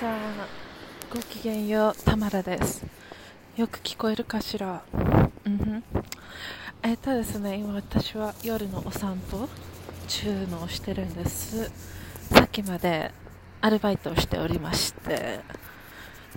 [0.00, 0.20] さん
[1.14, 2.84] ごきげんようたまらです。
[3.56, 4.82] よく聞こえるかしら？
[5.44, 5.84] うんん。
[6.82, 9.48] えっとですね今私は夜のお散歩
[10.08, 11.70] 中のをしてるんです。
[12.32, 13.12] さっきまで
[13.60, 15.38] アルバイトをしておりまして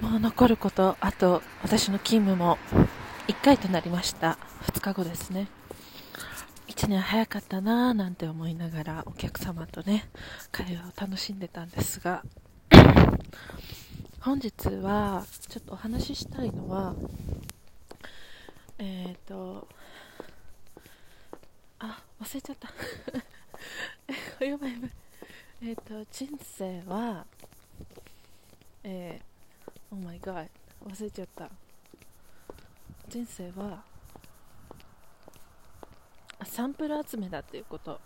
[0.02, 2.60] もう残ることあと私の勤務も
[3.28, 4.38] 1回となりました。
[4.68, 5.48] 2日後ですね。
[6.68, 10.08] 1年早かったなぁなんて思いながらお客様とね
[10.52, 12.21] 会話を楽しんでたんですが
[14.21, 14.51] 本日
[14.82, 16.96] はちょっとお話ししたいのは
[18.78, 19.68] えっ、ー、と
[21.79, 22.68] あ忘れちゃった。
[24.46, 24.92] やばいやばい
[25.61, 27.25] えっ、ー、と人生は
[28.84, 30.50] えー、Oh my god
[30.86, 31.50] 忘れちゃった。
[33.09, 33.84] 人生は
[36.44, 38.00] サンプル集めだっていうこと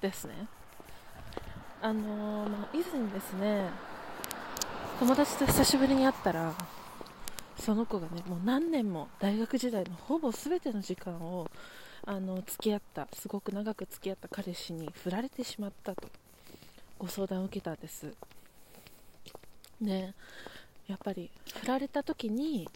[0.00, 0.48] ですね。
[1.82, 3.70] あのー、まあ、以前ですね
[5.00, 6.52] 友達と久しぶりに会ったら
[7.58, 11.48] その子がねもう何年も大学時代のほぼ全ての時間を
[12.04, 16.06] あの付き合ったすごく長く付き合った彼氏に振られてしまったと
[16.98, 18.12] ご相談を受けたんです。
[19.80, 20.12] ね
[20.86, 22.68] やっぱり振られた時に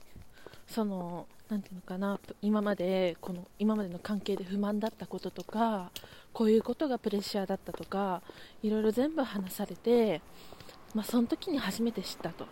[0.67, 5.91] その何ていうのかな今までこの今までの関係で不満だったこととか
[6.33, 8.23] こういうことがプレッシャーだったとか
[8.63, 10.23] いろいろ全部話されて
[10.95, 12.47] まあ、その時に初めて知ったと。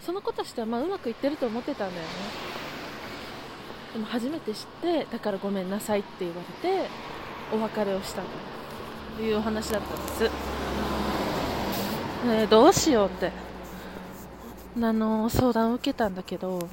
[0.00, 2.08] その子としてはまあうまくいってると思ってたんだよね。
[3.92, 6.88] でも初めて知ってだからごめんなさいって言われて
[7.52, 8.22] お別れをした
[9.16, 10.22] というお話だったんです、
[12.26, 13.50] ね、どうしようって。
[14.80, 16.68] あの相談を受けたんだけど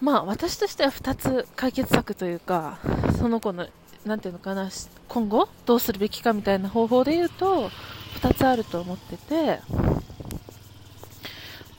[0.00, 2.78] まあ私としては2つ解決策というか
[3.18, 3.66] その子の
[4.06, 4.70] なんていうのかな
[5.08, 7.70] 今後どうするべきかみたいな方法で言うと
[8.20, 9.60] 2つあると思ってて、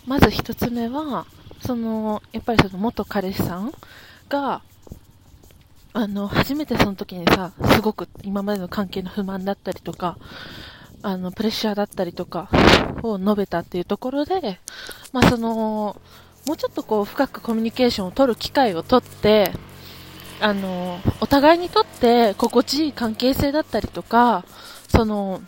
[0.06, 1.26] まず1つ目は、
[1.62, 3.74] その、やっぱりその元彼氏さん
[4.30, 4.62] が、
[5.94, 10.18] あの、初めてその時にさ、すごく今までの関係の不満だったりとか、
[11.02, 12.50] あの、プレッシャーだったりとか
[13.04, 14.60] を述べたっていうところで、
[15.12, 16.00] まあその、
[16.46, 19.52] もうちょっとこう深くコミュニケーションを取る機会をとって、
[20.40, 24.46] あの、お互いにとって心地いい関係性だったりとか、
[24.88, 25.42] その、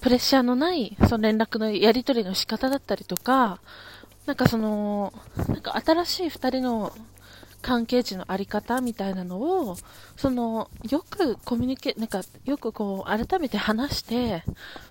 [0.00, 3.60] プレッシャーのない、その連絡のやり取りの仕方だったりとか、
[4.26, 5.12] なんかその、
[5.48, 6.92] なんか新しい二人の
[7.60, 9.76] 関係値のあり方みたいなのを、
[10.16, 14.44] その、よくコミュニケ、なんか、よくこう、改めて話して、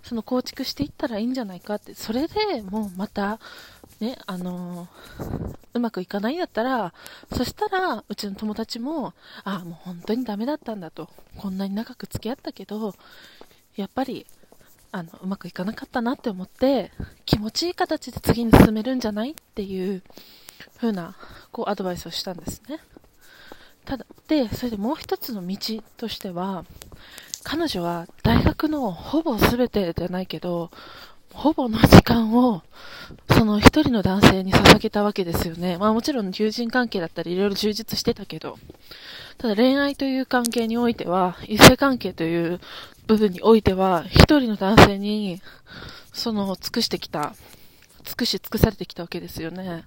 [0.04, 3.40] その構築していったらいいんじゃないかって、それでもうまた、
[4.00, 4.88] ね、あの
[5.74, 6.94] うまくいかないんだったら、
[7.34, 9.14] そしたら、うちの友達も、
[9.44, 11.10] ああ、もう本当にダメだったんだと。
[11.38, 12.94] こんなに長く付き合ったけど、
[13.76, 14.26] やっぱり、
[14.92, 16.92] あの、うまくいかなかったなって思って、
[17.26, 20.04] 気持ちいい形で次に進めるんじゃないっていう
[20.78, 21.16] 風な、
[21.52, 22.80] こう、アドバイスをしたんですね。
[23.86, 25.58] ただ、で、それでもう一つの道
[25.98, 26.66] としては、
[27.44, 30.70] 彼女は大学のほぼ全てじゃないけど、
[31.38, 32.64] ほぼの時間を、
[33.30, 35.78] その一人の男性に捧げたわけですよね。
[35.78, 38.58] まあもちろん友人関係だったりいろいろ充実してたけど、
[39.38, 42.60] ただ恋愛という関係においては、異性関係という
[43.06, 45.40] 部分においては、一人の男性に、
[46.12, 47.36] その、尽くしてきた、
[48.04, 49.84] 尽くし尽くされてきたわけですよね。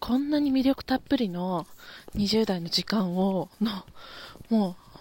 [0.00, 1.66] こんなに魅力たっぷりの
[2.14, 3.84] 20代の時間を、の、
[4.48, 4.95] もう、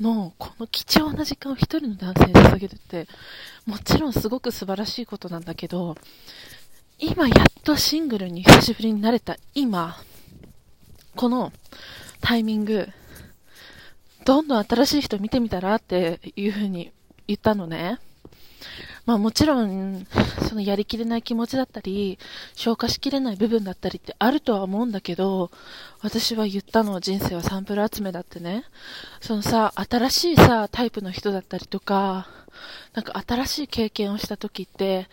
[0.00, 3.08] の、この貴重な時間を1人の男性に捧げるって、
[3.66, 5.96] もちろんすごく素晴らしいことなんだけど、
[6.98, 9.96] 今やっとシングルに久しぶりになれた今、
[11.14, 11.52] この
[12.20, 12.88] タイミング、
[14.24, 16.92] どんどん新しい人見てみたらっていう風に
[17.26, 17.98] 言ったのね。
[19.08, 20.06] まあもちろん、
[20.46, 22.18] そのやりきれない気持ちだったり、
[22.54, 25.50] 消化しきれない部分だったりってあるとは思うんだけど、
[26.02, 28.64] 私は言ったの人生はサンプル集めだってね。
[29.22, 32.28] そのさ、新しいさ、タイプの人だったりとか、
[32.92, 35.08] なんか新しい経験をした時って、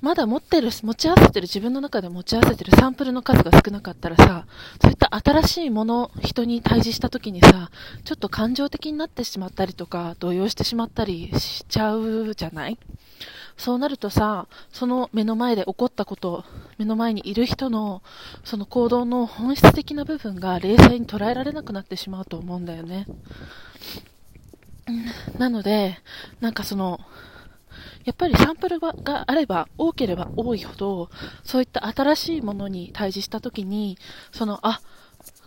[0.00, 4.44] まだ持ってる、持ち合わせてる、自分の中で持ち合わせてるサンプルの数が少なかったらさ、
[4.82, 7.70] そういった新しいもの、人に対峙した時にさ、
[8.04, 12.76] ちょっと感情的になってしまったりとか、動揺してしまったりしちゃうじゃない？
[13.56, 16.44] そうなるとさ、その目の前で起こったこと、
[16.78, 18.02] 目の前にいる人の、
[18.44, 23.06] その行動の本質的な部分が冷静に捉えられなくなってしまうと思うんだよね。
[25.38, 25.98] なので、
[26.40, 27.00] なんかその、
[28.04, 28.94] やっぱりサンプルが
[29.26, 31.10] あれば、多ければ多いほど、
[31.42, 33.98] そういった新しいものに対峙したときに、
[34.32, 34.80] その、あ、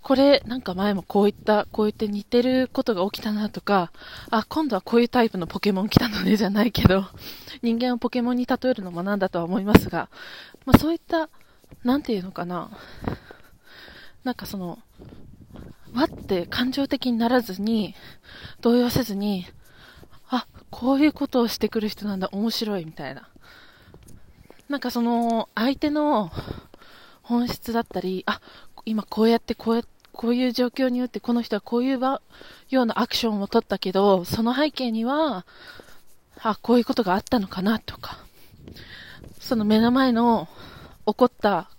[0.09, 3.91] これなんか前もこういった、こういって似てることが起きたなとか、
[4.31, 7.05] あ、今度はこういうタイプのポケモン来たのねじゃないけど、
[7.61, 10.09] 人間をポケモンに例えるのもなんだとは思いますが、
[10.65, 11.29] まあそういった、
[11.83, 12.71] なんていうのかな、
[14.23, 14.79] なんかその、
[15.93, 17.93] わって感情的にならずに、
[18.61, 19.45] 動揺せずに、
[20.27, 23.29] あ、こういうことをしてくる人なんだ、面白いみたいな。
[24.69, 26.31] なんかその、相手の
[27.21, 28.41] 本質だったり、あ、
[28.85, 32.19] 今こうやってこうやってこういう状況によってこの人はこういうよ
[32.81, 35.45] うなアクションを取ったけど、その背景には、
[36.41, 38.19] あ、こういうことがあったのかなとか、
[39.39, 40.49] その目の前の
[41.05, 41.69] 起こった、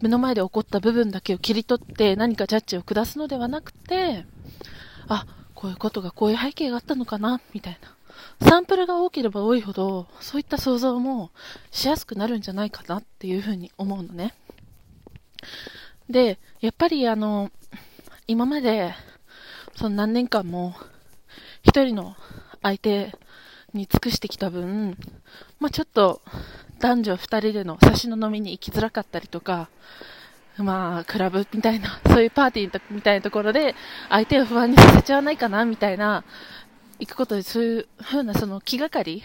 [0.00, 4.24] 目の前で起こった部分だけを切り取って何かジャッジを下すのではなくて、
[5.06, 7.78] あ、こういうことがこういう背景があったのかな、みたい
[8.40, 8.48] な。
[8.48, 11.32] サンプルが多ければ多いほど、そういった想像も
[11.70, 14.32] しやすくなるんじゃないかなっていうふうに思うのね。
[16.08, 17.50] で、やっぱりあの、
[18.26, 18.94] 今まで、
[19.76, 20.74] その何年間も、
[21.62, 22.16] 一人の
[22.62, 23.12] 相手
[23.74, 24.96] に尽くしてきた分、
[25.60, 26.22] まあ、ちょっと、
[26.78, 29.68] 男女二人での差しの飲みに行きづらかったりとか、
[30.56, 33.74] まあ、クラブみたいな、 そういうパーティーみたいなところで、
[34.08, 36.24] 相手を不安にさせちゃわないかな、みたいな、
[37.00, 39.22] 行くことで、そういうふうな、その気がかり、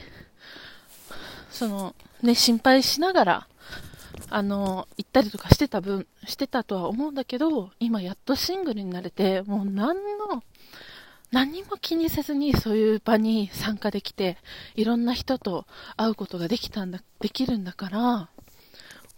[1.52, 3.48] その、ね、心配しながら、
[4.30, 10.44] あの、行ったりとかしてた分、してたとは思うんだけど、今やっとシングルになれて、もう何の、
[11.32, 14.38] 何も気にせずにそういう場に参加できて、
[14.76, 15.66] いろんな人と
[15.98, 18.30] 会うことができたんだ、できるんだから、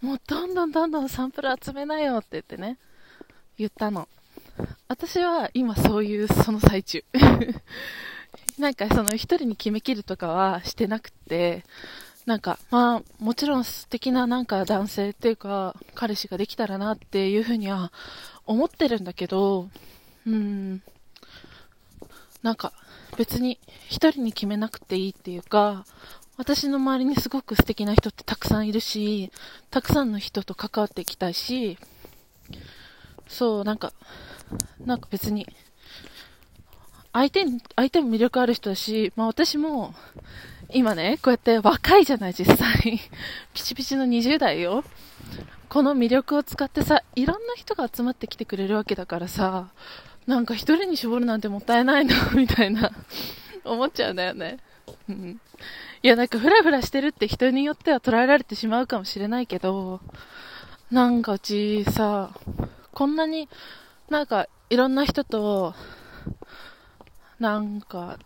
[0.00, 2.78] もうどんどんどんどんサンプル集めなよって言ってね、
[3.56, 4.08] 言ったの。
[4.88, 7.04] 私は今そういうその最中。
[8.58, 11.64] なんかその一人に決めきるとかはしてなくて、
[12.26, 17.92] なんか、まあ、もちろん素敵ななんか男性っていうか、彼氏ができたらなっていうふうには
[18.46, 19.68] 思ってるんだけど、
[20.26, 20.82] うん、
[22.42, 22.72] なんか
[23.16, 23.58] 別に
[23.88, 25.84] 一人に決めなくていいっていうか、
[26.36, 29.30] 私の周りにすごく素敵な人ってたくさんいるし、
[29.70, 31.76] たくさんの人と関わっていきたいし、
[33.28, 33.92] そう、なんか、
[34.84, 35.46] なんか別に、
[37.12, 39.94] 相手に、相手も魅力ある人だし、まあ私も、
[40.74, 43.00] 今ね、こうやって若いじゃない、実際。
[43.52, 44.84] ピチピチの20代よ。
[45.68, 49.68] この魅力を使ってさ、いろんな人が集まってきてくれるわけだからさ、
[50.26, 52.92] なんか一人に絞るなんてもったいないな、 みたいな、
[53.64, 54.58] 思っちゃうんだよね。
[55.08, 55.40] うん。
[56.02, 60.00] いや、なんかフラフラしてるって人によっては捉えられてしまうかもしれないけど、
[60.90, 62.30] なんかうちさ、
[62.92, 63.48] こんなに
[64.10, 65.74] なんかいろんな人と、
[67.38, 68.18] なんか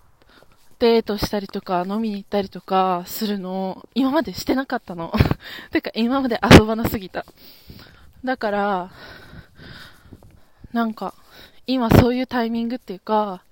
[0.78, 5.12] デートしたりとか飲みに行ったりとかするの、今までしてなかったの。
[5.73, 7.25] てか今まで遊ばなすぎた。
[8.25, 8.90] だから、
[10.73, 11.14] なんか、
[11.67, 13.43] 今そういうタイミングっていうか、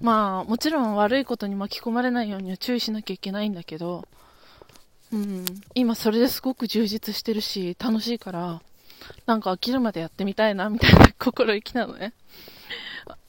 [0.00, 4.08] まあ、もちろん悪いことに巻き込まれないようには注意しなきゃいけないんだけど、
[5.12, 5.44] うん、
[5.74, 8.62] 今それですごく充実してるし、楽しいから、
[9.26, 12.14] なんか飽きるまでやってみたいな、みたいな心意気なのね。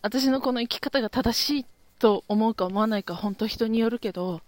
[0.02, 1.66] 私のこの生き方が正しいっ
[2.00, 4.42] と思うか思わないか本当人によるけど、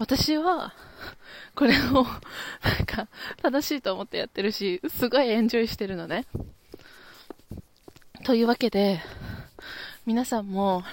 [0.00, 0.72] 私は、
[1.54, 2.04] これを、
[2.64, 3.08] なんか、
[3.42, 6.24] 正しいと思ってやってるし、すごいエンジョイしてるのね。
[8.24, 9.00] というわけで、
[10.06, 10.84] 皆さんも、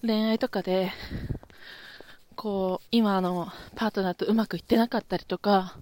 [0.00, 0.90] 恋愛とかで、
[2.34, 5.76] こう、今のパートナーとうまくいってなかったりとか、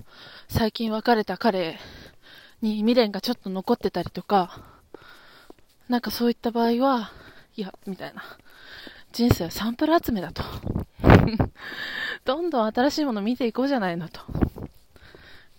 [0.49, 1.79] 最近別れた彼
[2.61, 4.65] に未練がちょっと残ってたりとか、
[5.89, 7.12] なんかそういった場合は、
[7.57, 8.25] いや、みたいな。
[9.17, 10.43] 人生はサンプル集めだと。
[12.27, 14.21] どんどん新しいもの見ていこうじゃないのと。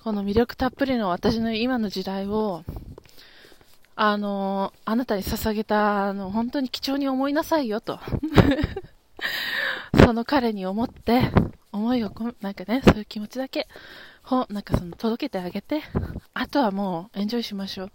[0.03, 2.63] この魅力たっぷりの私の今の時代を、
[3.95, 7.99] あのあなたに捧げたあの本当に貴重に思いなさいよと。
[10.05, 11.31] その彼に思って、
[11.71, 13.67] 思いをこ、なんかね、そういう気持ちだけ、
[14.21, 15.81] ほ、なんかその届けてあげて、
[16.35, 17.91] あとはもうエンジョイしましょう。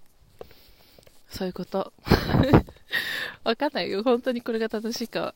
[1.32, 1.92] そういうこと。
[3.42, 4.02] わかんないよ。
[4.02, 5.34] 本当にこれが正しいか。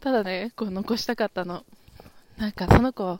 [0.00, 1.64] ただね、こう残したかったの。
[2.36, 3.18] なんかその子、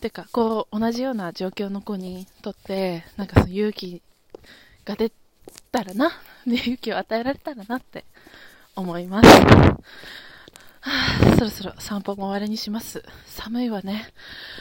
[0.00, 4.02] てか、こう、同じような状況の子にとって、なんかその勇気
[4.84, 5.12] が出
[5.70, 6.10] たらな、
[6.46, 8.04] で、 勇気を与えられたらなって
[8.74, 9.28] 思います。
[11.38, 13.04] そろそろ散歩も終わりにします。
[13.26, 14.12] 寒いわね。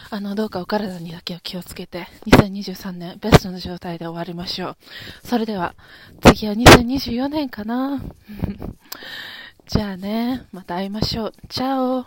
[0.10, 4.78] あの、どうかお体にだけを気をつけて、2023年ベストの状態で終わりましょう。
[5.24, 5.76] それでは、
[6.22, 8.02] 次は2024年かな。
[9.68, 11.34] じゃあね、また会いましょう。
[11.48, 12.06] チャオ